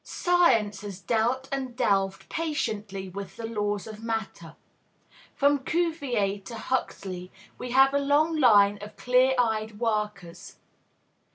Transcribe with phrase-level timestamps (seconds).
[0.03, 4.55] Science has dealt and delved patiently with the laws of matter.
[5.35, 10.55] From Cuvier to Huxley, we have a long line of clear eyed workers.